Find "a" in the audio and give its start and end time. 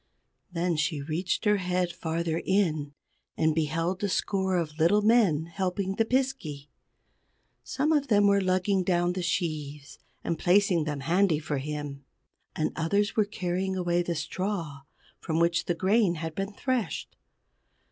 4.03-4.09